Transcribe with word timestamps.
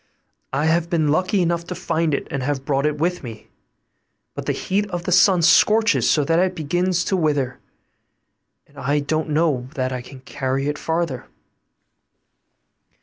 I 0.51 0.65
have 0.65 0.89
been 0.89 1.09
lucky 1.09 1.43
enough 1.43 1.63
to 1.65 1.75
find 1.75 2.15
it, 2.15 2.27
and 2.31 2.41
have 2.41 2.65
brought 2.65 2.87
it 2.87 2.97
with 2.97 3.21
me; 3.21 3.49
but 4.33 4.47
the 4.47 4.51
heat 4.51 4.89
of 4.89 5.03
the 5.03 5.11
sun 5.11 5.43
scorches 5.43 6.09
so 6.09 6.23
that 6.23 6.39
it 6.39 6.55
begins 6.55 7.03
to 7.03 7.15
wither, 7.15 7.59
and 8.65 8.79
I 8.79 8.99
don't 9.01 9.29
know 9.29 9.69
that 9.75 9.91
I 9.91 10.01
can 10.01 10.21
carry 10.21 10.67
it 10.67 10.79
farther. 10.79 11.27